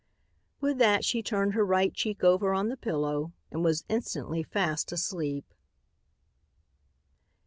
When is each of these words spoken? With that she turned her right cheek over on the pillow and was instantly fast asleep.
With 0.59 0.79
that 0.79 1.05
she 1.05 1.21
turned 1.21 1.53
her 1.53 1.63
right 1.63 1.93
cheek 1.93 2.23
over 2.23 2.55
on 2.55 2.69
the 2.69 2.75
pillow 2.75 3.33
and 3.51 3.63
was 3.63 3.85
instantly 3.87 4.41
fast 4.41 4.91
asleep. 4.91 5.53